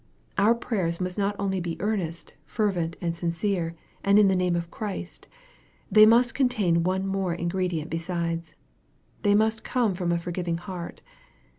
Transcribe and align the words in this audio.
Our 0.35 0.55
prayers 0.55 0.99
must 0.99 1.19
not 1.19 1.35
only 1.37 1.59
be 1.59 1.77
earnest, 1.79 2.33
fervent, 2.47 2.95
and 3.01 3.15
sincere, 3.15 3.75
and 4.03 4.17
in 4.17 4.29
the 4.29 4.35
name 4.35 4.55
of 4.55 4.71
Christ. 4.71 5.27
They 5.91 6.07
must 6.07 6.33
contain 6.33 6.81
one 6.81 7.05
more 7.05 7.35
ingredient 7.35 7.91
besides. 7.91 8.55
They 9.21 9.35
must 9.35 9.63
come 9.63 9.93
from 9.93 10.11
a 10.11 10.17
forgiving 10.17 10.57
heart. 10.57 11.03